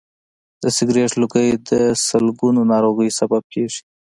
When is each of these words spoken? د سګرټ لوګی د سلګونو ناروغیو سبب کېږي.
د 0.61 0.63
سګرټ 0.77 1.11
لوګی 1.21 1.49
د 1.69 1.71
سلګونو 2.07 2.61
ناروغیو 2.73 3.17
سبب 3.19 3.43
کېږي. 3.53 3.81